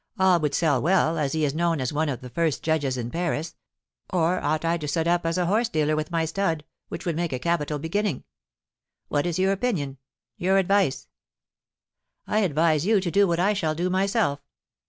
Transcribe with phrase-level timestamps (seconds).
[0.17, 3.11] All would sell well, as he is known as one of the first judges in
[3.11, 3.55] Paris;
[4.09, 7.15] or ought I to set up as a horse dealer with my stud, which would
[7.15, 8.23] make a capital beginning?
[9.09, 9.99] What is your opinion
[10.37, 11.07] your advice?"
[12.25, 14.39] "I advise you to do what I shall do myself."